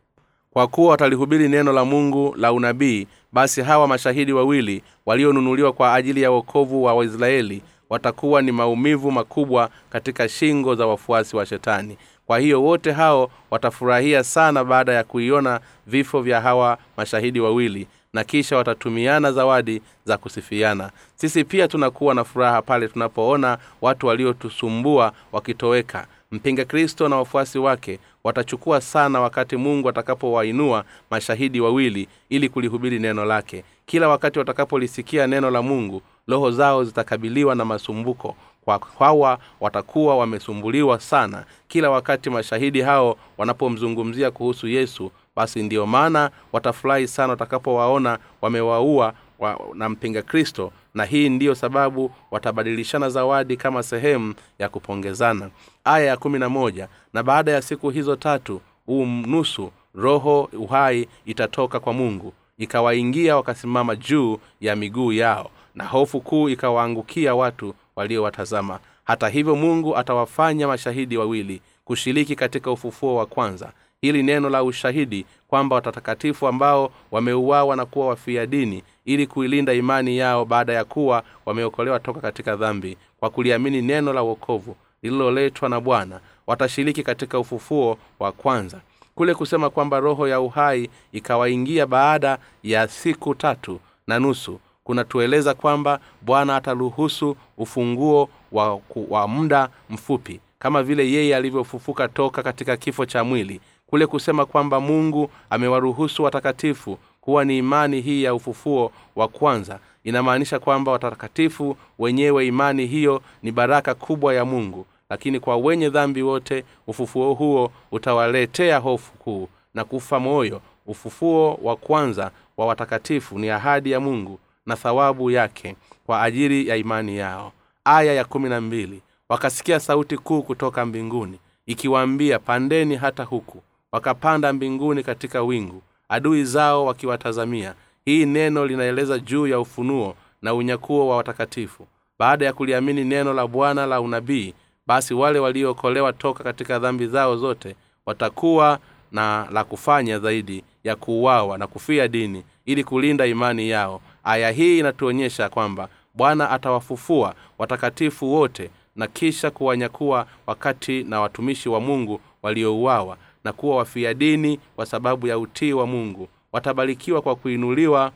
[0.53, 6.23] Kwa kuwa watalihubiri neno la mungu la unabii basi hawa mashahidi wawili walionunuliwa kwa ajili
[6.23, 11.99] ya wokovu wa waisraeli watakuwa ni maumivu makubwa katika shingo za wafuasi wa shetani.
[12.27, 18.25] Kwa hiyo wote hao watafurahia sana baada ya kuiona vifo vya hawa mashahidi wawili na
[18.25, 20.91] kisha watatumiana zawadi za kusifiana.
[21.17, 26.07] Sisi pia tunakuwa na furaha pale tunapoona watu waliotusumbua wakitoweka.
[26.33, 33.25] Mpinga kristo na wafuasi wake watachukua sana wakati mungu atakapowainua mashahidi wawili ili kulihubiri neno
[33.25, 33.65] lake.
[33.87, 38.37] Kila wakati watakapolisikia neno la mungu roho zao zitakabiliwa na masumbuko.
[38.65, 41.45] Kwa hawa watakuwa wamesumbuliwa sana.
[41.69, 49.61] Kila wakati mashahidi hao wanapomzungumzia kuhusu yesu basi ndiyo maana watafurahi sana watakapowaona wamewaua wa,
[49.75, 50.73] na mpinga kristo.
[50.95, 55.51] Na hii ndiyo sababu watabadilishana zawadi kama sehemu ya kupongezana.
[55.85, 61.81] Aya ya kumi na moja na baada ya siku hizo tatu unusu roho uhai itatoka
[61.81, 68.79] kwa mungu ikawaingia wakasimama juu ya miguu yao na hofu kuu ikawaangukia watu waliowatazama.
[69.05, 73.73] Hata hivyo mungu atawafanya mashahidi wawili kushiriki katika ufufuo wa kwanza
[74.03, 80.19] hili neno la ushahidi kwamba watatakatifu ambao wameuawa na kuwa wafia dini ili kuilinda imani
[80.19, 82.97] yao baada ya kuwa wameokolewa toka katika dhambi.
[83.21, 88.81] Kwa kuliamini neno la uokovu lililoletwa na bwana watashiriki katika ufufuo wa kwanza.
[89.15, 96.01] Kule kusema kwamba roho ya uhai ikawaingia baada ya siku tatu na nusu kunatueleza kwamba
[96.23, 103.25] bwana ataruhusu ufunguo wa, wa muda mfupi kama vile yeye alivyofufuka toka katika kifo cha
[103.25, 109.79] mwili kule kusema kwamba mungu amewaruhusu watakatifu kuwa ni imani hii ya ufufuo wa kwanza.
[110.05, 116.23] Inamaanisha kwamba watakatifu wenyewe imani hiyo ni baraka kubwa ya mungu lakini kwa wenye dhambi
[116.23, 120.61] wote ufufuo huo utawaletea hofu kuu na kufa moyo.
[120.87, 126.77] Ufufuo wa kwanza wa watakatifu ni ahadi ya mungu na thawabu yake kwa ajili ya
[126.77, 127.53] imani yao.
[127.85, 129.03] Aya ya kumi na mbili.
[129.29, 136.85] Wakasikia sauti kuu kutoka mbinguni ikiwaambia pandeni hata huku wakapanda mbinguni katika wingu adui zao
[136.87, 137.75] wakiwatazamia.
[138.05, 141.87] Hii neno linaeleza juu ya ufunuo na unyakuo wa watakatifu.
[142.19, 144.55] Baada ya kuliamini neno la bwana la unabii
[144.87, 148.79] basi wale waliookolewa toka katika dhambi zao zote watakuwa
[149.13, 154.01] na la kufanya zaidi ya kuuawa na kufia dini ili kulinda imani yao.
[154.25, 161.81] Aya hii inatuonyesha kwamba bwana atawafufua watakatifu wote na kisha kuwanyakua wakati na watumishi wa
[161.81, 163.17] mungu waliouawa
[163.49, 166.29] na kuwa wafia dini kwa sababu ya utii wa mungu.
[166.53, 168.13] Watabarikiwa kwa kuinuliwa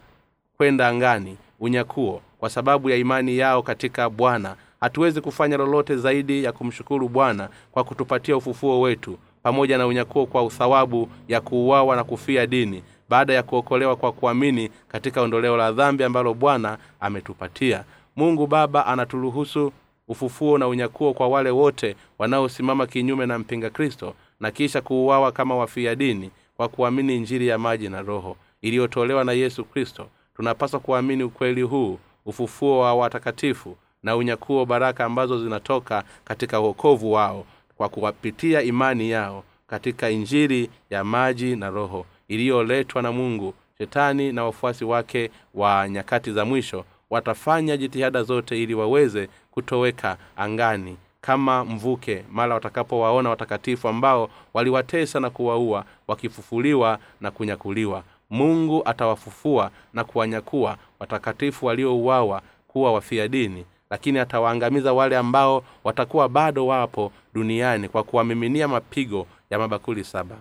[0.57, 4.57] kwenda angani unyakuo kwa sababu ya imani yao katika bwana.
[4.81, 10.43] Hatuwezi kufanya lolote zaidi ya kumshukuru bwana kwa kutupatia ufufuo wetu pamoja na unyakuo kwa
[10.43, 16.05] uthawabu ya kuuawa na kufia dini baada ya kuokolewa kwa kuamini katika ondoleo la dhambi
[16.05, 17.85] ambalo bwana ametupatia.
[18.17, 19.73] Mungu baba anaturuhusu
[20.09, 25.57] ufufuo na unyakuo kwa wale wote wanaosimama kinyume na mpinga kristo na kisha kuuawa kama
[25.57, 30.07] wafia dini kwa kuamini injili ya maji na roho iliyotolewa na yesu kristo.
[30.37, 37.47] Tunapaswa kuamini ukweli huu ufufuo wa watakatifu na unyakuo baraka ambazo zinatoka katika uokovu wao
[37.77, 43.55] kwa kuwapitia imani yao katika injili ya maji na roho iliyoletwa na mungu.
[43.79, 50.97] Shetani na wafuasi wake wa nyakati za mwisho watafanya jitihada zote ili waweze kutoweka angani
[51.23, 58.03] kama mvuke mara watakapowaona watakatifu ambao waliwatesa na kuwaua wakifufuliwa na kunyakuliwa.
[58.31, 66.67] Mungu atawafufua na kuwanyakua watakatifu waliouawa kuwa wafia dini lakini atawaangamiza wale ambao watakuwa bado
[66.67, 70.37] wapo duniani kwa kuwamiminia mapigo ya mabakuli saba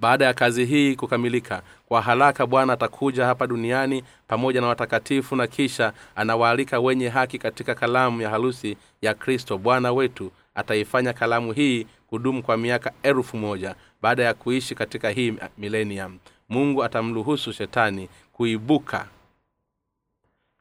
[0.00, 5.46] baada ya kazi hii kukamilika kwa haraka bwana atakuja hapa duniani pamoja na watakatifu na
[5.46, 9.58] kisha anawaalika wenye haki katika kalamu ya harusi ya kristo.
[9.58, 15.34] Bwana wetu ataifanya kalamu hii kudumu kwa miaka elfu moja baada ya kuishi katika hii
[15.58, 19.06] milenium mungu atamruhusu shetani kuibuka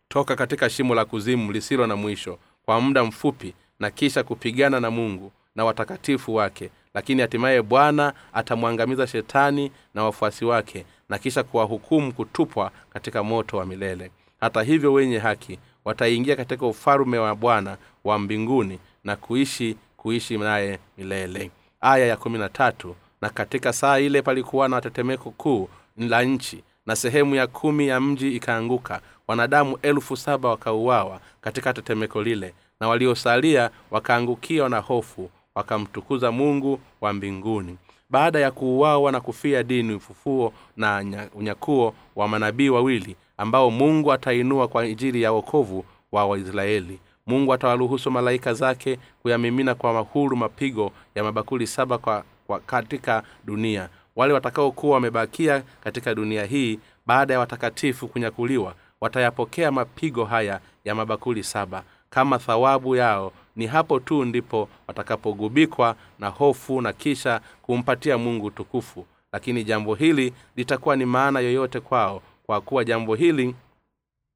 [0.08, 4.91] toka katika shimo la kuzimu lisilo na mwisho kwa muda mfupi na kisha kupigana na
[4.91, 12.14] mungu na watakatifu wake lakini hatimaye bwana atamwangamiza shetani na wafuasi wake na kisha kuwahukumu
[12.14, 14.12] kutupwa katika moto wa milele.
[14.42, 20.80] Hata hivyo wenye haki wataingia katika ufalume wa bwana wa mbinguni na kuishi kuishi naye
[20.98, 21.52] milele.
[21.82, 22.96] Aya ya kumi na tatu.
[23.22, 28.00] Na katika saa ile palikuwa na tetemeko kuu la nchi na sehemu ya kumi ya
[28.02, 29.02] mji ikaanguka.
[29.28, 37.14] Wanadamu elfu saba wakauawa katika tetemeko lile na waliosalia wakaangukiwa na hofu wakamtukuza mungu wa
[37.14, 37.78] mbinguni.
[38.10, 44.68] Baada ya kuuawa na kufia dini ufufuo na unyakuo wa manabii wawili ambao mungu atainua
[44.68, 47.00] kwa ajili ya wokovu wa waisraeli.
[47.28, 53.90] Mungu atawaruhusu malaika zake kuyamimina kwa mahuru mapigo ya mabakuli saba kwa, kwa katika dunia.
[54.16, 61.44] Wale watakaokuwa wamebakia katika dunia hii baada ya watakatifu kunyakuliwa watayapokea mapigo haya ya mabakuli
[61.44, 61.84] saba.
[62.10, 69.06] Kama thawabu yao ni hapo tu ndipo watakapogubikwa na hofu na kisha kumpatia mungu tukufu
[69.34, 73.56] lakini jambo hili litakuwa ni maana yoyote kwao kwa kuwa jambo hili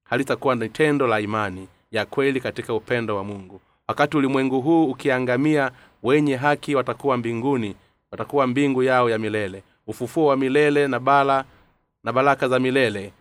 [0.10, 3.62] halitakuwa ni tendo la imani ya kweli katika upendo wa mungu.
[3.88, 5.72] Wakati ulimwengu huu ukiangamia
[6.04, 7.76] wenye haki watakuwa mbinguni
[8.12, 9.64] watakuwa mbingu yao ya milele.
[9.88, 11.46] Ufufuo wa milele na bala
[12.04, 13.14] na baraka za milele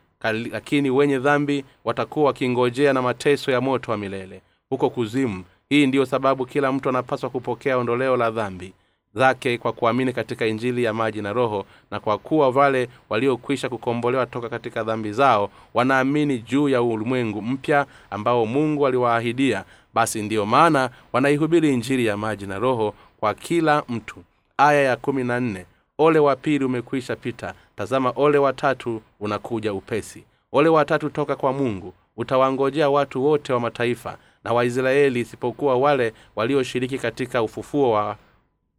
[0.51, 4.43] lakini wenye dhambi watakuwa wakingojea na mateso ya moto wa milele.
[4.69, 8.73] Huko kuzimu hii ndiyo sababu kila mtu anapaswa kupokea ondoleo la dhambi
[9.15, 14.27] zake kwa kuamini katika injili ya maji na roho na kwa kuwa wale waliokwisha kukombolewa
[14.27, 20.91] toka katika dhambi zao wanaamini juu ya ulimwengu mpya ambao mungu aliwaahidia basi ndiyo maana
[21.13, 24.17] wanaihubiri injili ya maji na roho kwa kila mtu.
[24.57, 25.67] Aya ya kumi na nne
[25.99, 30.25] ole wa pili umekwisha pita tazama ole watatu unakuja upesi.
[30.53, 36.99] Ole watatu toka kwa mungu utawangojea watu wote wa mataifa na waisraeli isipokuwa wale walioshiriki
[36.99, 38.17] katika ufufuo wa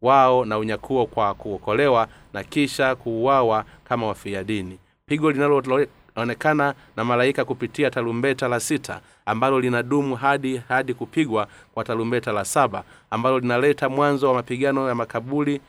[0.02, 4.80] wao na unyakuo kwa kuokolewa na kisha kuuawa kama wafia dini.
[5.06, 12.32] Pigo linaloonekana na malaika kupitia tarumbeta la sita ambalo linadumu hadi hadi kupigwa kwa tarumbeta
[12.32, 15.62] la saba ambalo linaleta mwanzo wa mapigano ya makabuli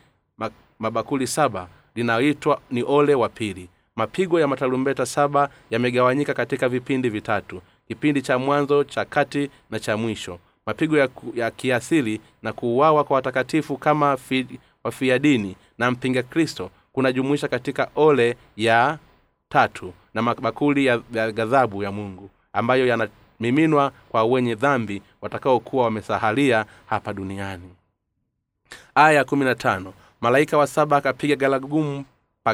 [0.78, 3.68] mabakuli saba linaitwa ni ole wa pili.
[3.96, 9.96] Mapigo ya matarumbeta saba yamegawanyika katika vipindi vitatu kipindi cha mwanzo cha kati na cha
[9.96, 10.38] mwisho.
[10.66, 14.46] Mapigo ya, ya kiasili na kuuawa kwa watakatifu kama fi,
[14.85, 18.99] wafia dini na mpinga kristo kunajumuisha katika ole ya
[19.49, 26.66] tatu na mabakuli ya, ya ghadhabu ya mungu ambayo yanamiminwa kwa wenye dhambi watakaokuwa wamesahalia
[26.87, 27.70] hapa duniani.
[28.94, 29.92] Aya kumi na tano.
[30.20, 32.05] Malaika wa saba akapiga galagumu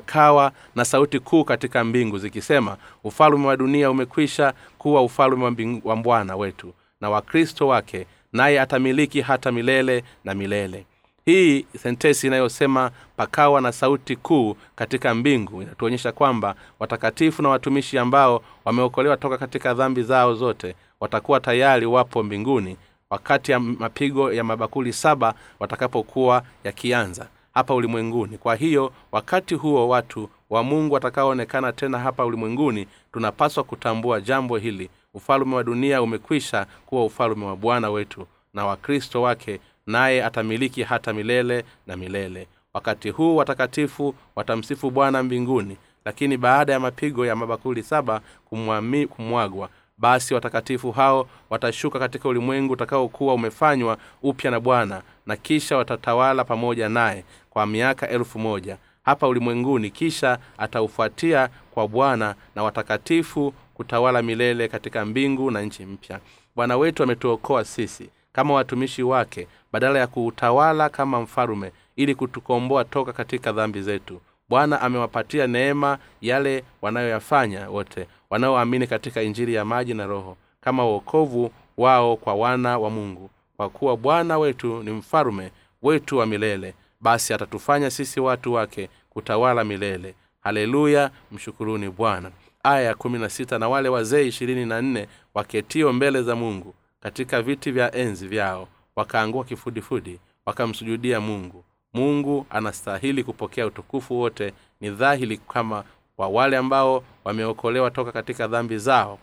[0.03, 5.03] pakawa na sauti kuu katika mbingu zikisema ufalume wa dunia umekwisha kuwa
[5.51, 10.87] mbingu- wa bwana wetu na wakristo wake naye atamiliki hata milele na milele.
[11.25, 18.43] Hii sentesi inayosema pakawa na sauti kuu katika mbingu inatuonyesha kwamba watakatifu na watumishi ambao
[18.65, 22.77] wameokolewa toka katika dhambi zao zote watakuwa tayari wapo mbinguni
[23.11, 28.39] wakati ya mapigo ya mabakuli saba watakapokuwa yakianza hapa ulimwenguni.
[28.39, 34.91] Kwa hiyo wakati huo watu wa mungu watakaoonekana tena hapa ulimwenguni tunapaswa kutambua jambo hili.
[35.15, 41.13] Ufalume wa dunia umekwisha kuwa ufalume wa bwana wetu na wakristo wake naye atamiliki hata
[41.13, 42.47] milele na milele.
[42.75, 49.69] Wakati huu watakatifu watamsifu bwana mbinguni lakini baada ya mapigo ya mabakuli saba kumwami- kumwagwa
[49.99, 56.89] basi watakatifu hao watashuka katika ulimwengu utakaokuwa umefanywa upya na bwana na kisha watatawala pamoja
[56.89, 59.91] naye kwa miaka elfu moja hapa ulimwenguni.
[59.91, 66.21] Kisha ataufuatia kwa bwana na watakatifu kutawala milele katika mbingu na nchi mpya.
[66.57, 73.13] Bwana wetu ametuokoa sisi kama watumishi wake badala ya kuutawala kama mfalume ili kutukomboa toka
[73.13, 74.21] katika dhambi zetu.
[74.49, 81.51] Bwana amewapatia neema yale wanayoyafanya wote wanaoamini katika injili ya maji na roho kama uokovu
[81.77, 83.31] wao kwa wana wa mungu
[83.63, 85.51] kwa kuwa bwana wetu ni mfalume
[85.83, 90.15] wetu wa milele basi atatufanya sisi watu wake kutawala milele.
[90.41, 92.31] Haleluya mshukuruni bwana.
[92.63, 96.75] Aya ya kumi na sita na wale wazee ishirini na nne waketio mbele za mungu
[97.01, 101.65] katika viti vya enzi vyao wakaangua kifudifudi wakamsujudia mungu.
[101.93, 104.53] Mungu anastahili kupokea utukufu wote.
[104.81, 105.85] Ni dhahiri kama
[106.19, 109.19] wa wale ambao wameokolewa toka katika dhambi zao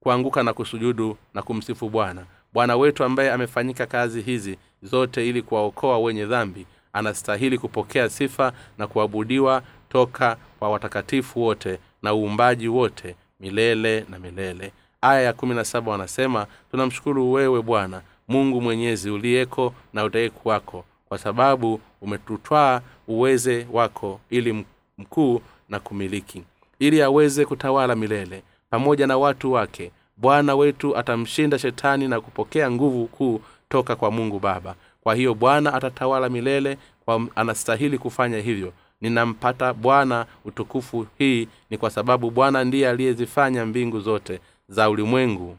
[0.00, 5.98] kuanguka na kusujudu na kumsifu bwana bwana wetu ambaye amefanyika kazi hizi zote ili kuwaokoa
[5.98, 14.04] wenye dhambi anastahili kupokea sifa na kuabudiwa toka kwa watakatifu wote na uumbaji wote milele
[14.10, 14.72] na milele.
[15.00, 21.18] Aya ya kumi na saba wanasema tunamshukuru wewe bwana mungu mwenyezi uliyeko na utayekuwako kwa
[21.18, 24.64] sababu umetutwaa uweze wako ili
[24.98, 26.42] mkuu na kumiliki
[26.78, 33.06] ili aweze kutawala milele pamoja na watu wake bwana wetu atamshinda shetani na kupokea nguvu
[33.06, 34.74] kuu toka kwa mungu baba.
[35.00, 38.72] Kwa hiyo bwana atatawala milele kwa anastahili kufanya hivyo.
[39.00, 45.56] Ninampata bwana utukufu hii ni kwa sababu bwana ndiye aliyezifanya mbingu zote za ulimwengu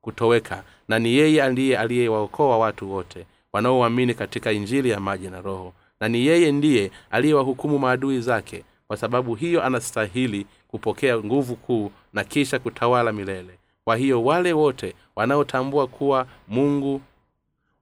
[0.00, 5.72] kutoweka na ni yeye ndiye aliyewaokoa watu wote wanaoamini katika injili ya maji na roho.
[6.00, 12.24] Na ni yeye ndiye aliyewahukumu maadui zake kwa sababu hiyo anastahili kupokea nguvu kuu na
[12.24, 17.00] kisha kutawala milele kwa hiyo wale wote wanaotambua kuwa mungu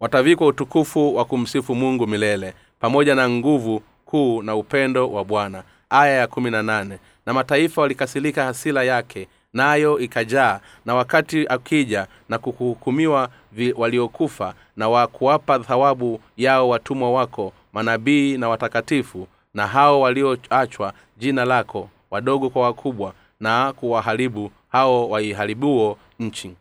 [0.01, 5.63] watavikwa utukufu wa kumsifu mungu milele pamoja na nguvu kuu na upendo wa bwana.
[5.91, 6.99] Aya ya kumi na nane.
[7.27, 13.29] Na mataifa walikasilika hasila yake nayo na ikajaa na wakati akija na kuhukumiwa
[13.77, 21.45] waliokufa na wa kuwapa thawabu yao watumwa wako manabii na watakatifu na hao walioachwa jina
[21.45, 26.55] lako wadogo kwa wakubwa na kuwaharibu hao waiharibuo nchi.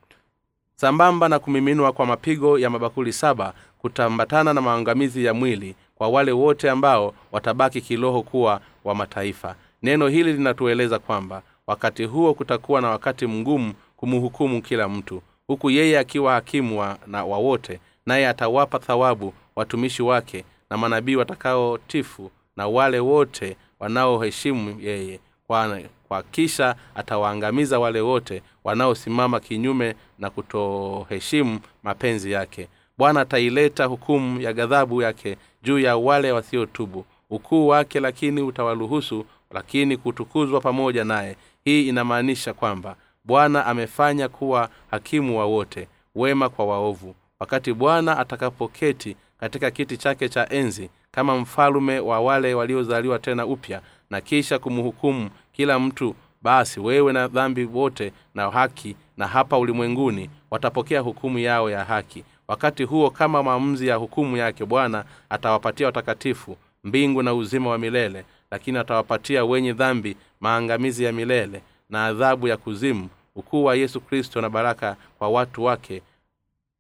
[0.75, 6.31] Sambamba na kumiminwa kwa mapigo ya mabakuli saba kutambatana na maangamizi ya mwili kwa wale
[6.31, 9.55] wote ambao watabaki kiroho kuwa wa mataifa.
[9.83, 15.99] Neno hili linatueleza kwamba wakati huo kutakuwa na wakati mgumu kumhukumu kila mtu huku yeye
[15.99, 22.99] akiwa hakimu wa, na wawote naye atawapa thawabu watumishi wake na manabii watakaotifu na wale
[22.99, 25.79] wote wanaoheshimu yeye kwa,
[26.09, 32.67] kwa kisha atawaangamiza wale wote wanaosimama kinyume na kutoheshimu mapenzi yake.
[32.97, 37.05] Bwana ataileta hukumu ya ghadhabu yake juu ya wale wasiotubu.
[37.29, 41.35] Ukuu wake lakini utawaruhusu lakini kutukuzwa pamoja naye.
[41.63, 47.15] Hii inamaanisha kwamba bwana amefanya kuwa hakimu wa wote wema kwa waovu.
[47.39, 53.81] Wakati bwana atakapoketi katika kiti chake cha enzi kama mfalume wa wale waliozaliwa tena upya
[54.09, 60.29] na kisha kumhukumu kila mtu basi wewe na dhambi wote na haki na hapa ulimwenguni
[60.51, 62.23] watapokea hukumu yao ya haki.
[62.47, 68.25] Wakati huo kama maamuzi ya hukumu yake bwana atawapatia watakatifu mbingu na uzima wa milele
[68.51, 74.41] lakini atawapatia wenye dhambi maangamizi ya milele na adhabu ya kuzimu ukuu wa yesu kristo
[74.41, 76.01] na baraka kwa watu wake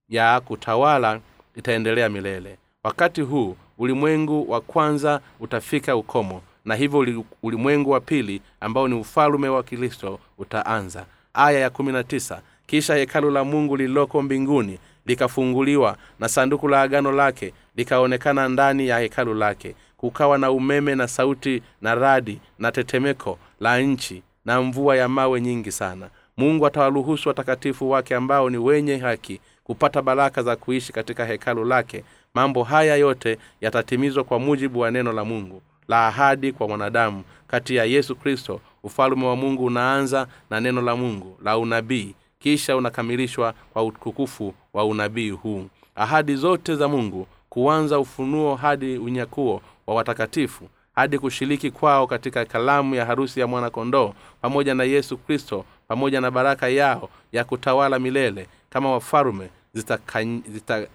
[0.09, 1.19] ya kutawala
[1.55, 2.57] itaendelea milele.
[2.83, 9.49] Wakati huu ulimwengu wa kwanza utafika ukomo na hivyo ulimwengu wa pili ambao ni ufalume
[9.49, 11.05] wa kristo utaanza.
[11.33, 16.81] Aya ya kumi na tisa kisha hekalu la mungu lililoko mbinguni likafunguliwa na sanduku la
[16.81, 19.75] agano lake likaonekana ndani ya hekalu lake.
[19.97, 25.41] Kukawa na umeme na sauti na radi na tetemeko la nchi na mvua ya mawe
[25.41, 26.09] nyingi sana.
[26.37, 32.03] Mungu atawaruhusu watakatifu wake ambao ni wenye haki kupata baraka za kuishi katika hekalu lake.
[32.33, 37.23] Mambo haya yote yatatimizwa kwa mujibu wa neno la mungu la ahadi kwa mwanadamu.
[37.47, 42.15] Kati ya yesu kristo ufalume wa mungu unaanza na neno la mungu la unabii.
[42.39, 45.65] Kisha unakamilishwa kwa utukufu wa unabii huu.
[45.95, 52.95] Ahadi zote za mungu kuanza ufunuo hadi unyakuo wa watakatifu hadi kushiriki kwao katika kalamu
[52.95, 58.47] ya harusi ya mwanakondoo pamoja na yesu kristo pamoja na baraka yao ya kutawala milele
[58.69, 59.49] kama wafalume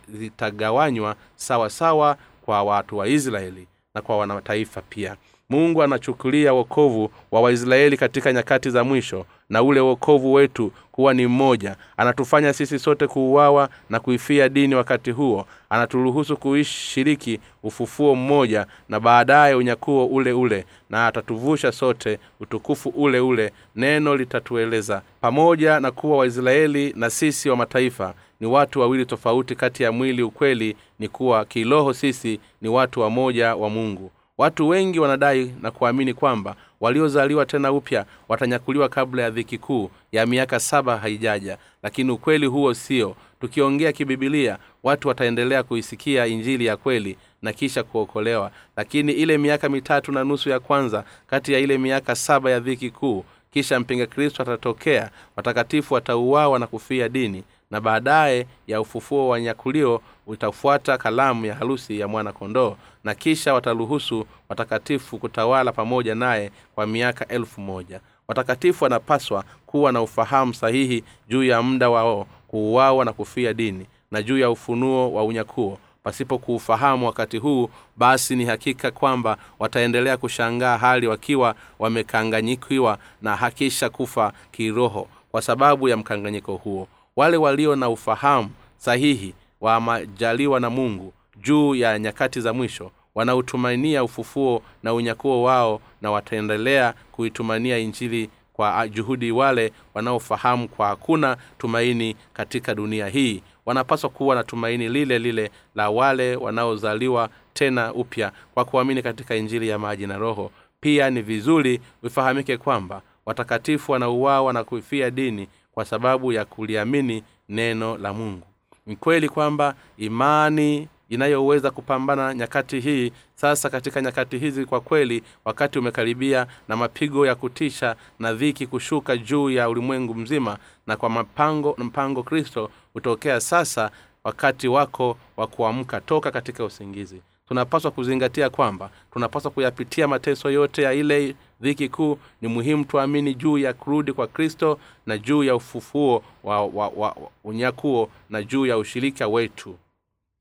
[0.08, 5.16] zitagawanywa zita, zita sawa kwa watu wa israeli na kwa wanataifa pia
[5.50, 11.26] mungu anachukulia wokovu wa waisraeli katika nyakati za mwisho na ule wokovu wetu kuwa ni
[11.26, 11.76] mmoja.
[11.96, 15.46] Anatufanya sisi sote kuuawa na kuifia dini wakati huo.
[15.70, 23.52] Anaturuhusu kuishiriki ufufuo mmoja na baadaye unyakuo ule ule na atatuvusha sote utukufu ule ule
[23.76, 25.02] neno litatueleza.
[25.20, 30.22] Pamoja na kuwa waisraeli na sisi wa mataifa ni watu wawili tofauti kati ya mwili
[30.22, 36.14] ukweli ni kuwa kiroho sisi ni watu wamoja wa mungu watu wengi wanadai na kuamini
[36.14, 41.58] kwamba waliozaliwa tena upya watanyakuliwa kabla ya dhiki kuu ya miaka saba haijaja.
[41.82, 43.16] Lakini ukweli huo sio.
[43.40, 48.50] Tukiongea kibibilia watu wataendelea kuisikia injili ya kweli na kisha kuokolewa.
[48.76, 52.90] Lakini ile miaka mitatu na nusu ya kwanza kati ya ile miaka saba ya dhiki
[52.90, 59.40] kuu kisha mpinga kristo atatokea watakatifu watauawa na kufia dini na baadaye ya ufufuo wa
[59.40, 66.50] nyakulio utafuata kalamu ya harusi ya mwana kondoo na kisha wataruhusu watakatifu kutawala pamoja naye
[66.74, 68.00] kwa miaka elfu moja.
[68.28, 74.22] Watakatifu wanapaswa kuwa na ufahamu sahihi juu ya muda wao kuuawa na kufia dini na
[74.22, 75.78] juu ya ufunuo wa unyakuo.
[76.02, 83.90] Pasipo kuufahamu wakati huu basi ni hakika kwamba wataendelea kushangaa hali wakiwa wamekanganyikiwa na hakisha
[83.90, 86.88] kufa kiroho kwa sababu ya mkanganyiko huo.
[87.16, 94.62] Wale walio na ufahamu sahihi wamajaliwa na mungu juu ya nyakati za mwisho wanaotumainia ufufuo
[94.82, 102.74] na unyakuo wao na wataendelea kuitumania injili kwa juhudi wale wanaofahamu kwa hakuna tumaini katika
[102.74, 103.42] dunia hii.
[103.66, 109.68] Wanapaswa kuwa na tumaini lile lile la wale wanaozaliwa tena upya kwa kuamini katika injili
[109.68, 110.50] ya maji na roho.
[110.80, 117.98] Pia ni vizuri vifahamike kwamba watakatifu wanauawa na kuifia dini kwa sababu ya kuliamini neno
[117.98, 118.46] la mungu.
[118.86, 123.12] Ni kweli kwamba imani inayoweza kupambana nyakati hii.
[123.34, 129.16] Sasa katika nyakati hizi kwa kweli wakati umekaribia na mapigo ya kutisha na dhiki kushuka
[129.16, 133.90] juu ya ulimwengu mzima na kwa mapango mpango kristo hutokea sasa
[134.24, 136.00] wakati wako wa kuamka.
[136.00, 137.20] Toka katika usingizi.
[137.48, 142.18] Tunapaswa kuzingatia kwamba tunapaswa kuyapitia mateso yote ya ile dhiki kuu.
[142.42, 147.08] Ni muhimu tuamini juu ya kurudi kwa kristo na juu ya ufufuo wa, wa, wa,
[147.08, 149.76] wa unyakuo na juu ya ushirika wetu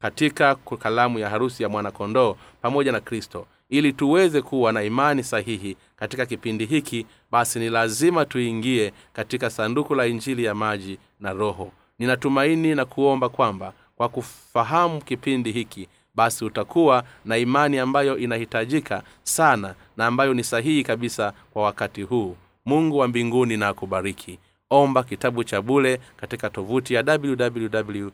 [0.03, 3.47] katika kalamu ya harusi ya mwanakondoo pamoja na kristo.
[3.69, 9.95] Ili tuweze kuwa na imani sahihi katika kipindi hiki basi ni lazima tuingie katika sanduku
[9.95, 11.71] la injili ya maji na roho.
[11.99, 19.75] Ninatumaini na kuomba kwamba kwa kufahamu kipindi hiki basi utakuwa na imani ambayo inahitajika sana
[19.97, 22.35] na ambayo ni sahihi kabisa kwa wakati huu.
[22.65, 24.39] Mungu wa mbinguni na akubariki.
[24.69, 28.09] Omba kitabu cha bule katika tovuti ya www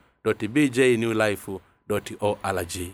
[2.19, 2.93] or allergy.